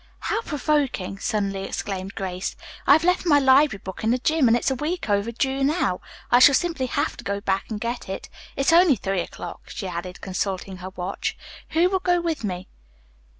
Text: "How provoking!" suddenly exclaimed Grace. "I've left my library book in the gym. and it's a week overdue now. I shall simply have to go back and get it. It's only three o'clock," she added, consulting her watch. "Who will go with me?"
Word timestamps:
"How 0.21 0.41
provoking!" 0.41 1.19
suddenly 1.19 1.63
exclaimed 1.63 2.15
Grace. 2.15 2.55
"I've 2.87 3.03
left 3.03 3.23
my 3.23 3.37
library 3.37 3.81
book 3.83 4.03
in 4.03 4.09
the 4.09 4.17
gym. 4.17 4.47
and 4.47 4.57
it's 4.57 4.71
a 4.71 4.75
week 4.75 5.11
overdue 5.11 5.63
now. 5.63 6.01
I 6.31 6.39
shall 6.39 6.55
simply 6.55 6.87
have 6.87 7.15
to 7.17 7.23
go 7.23 7.39
back 7.39 7.69
and 7.69 7.79
get 7.79 8.09
it. 8.09 8.27
It's 8.55 8.73
only 8.73 8.95
three 8.95 9.21
o'clock," 9.21 9.65
she 9.69 9.85
added, 9.85 10.19
consulting 10.19 10.77
her 10.77 10.89
watch. 10.89 11.37
"Who 11.73 11.87
will 11.87 11.99
go 11.99 12.19
with 12.19 12.43
me?" 12.43 12.67